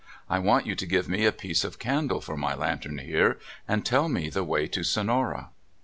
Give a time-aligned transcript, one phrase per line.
[0.27, 3.85] I want you to give me a piece of candle for my lantern here, and
[3.85, 5.51] tell me the way to Sonora."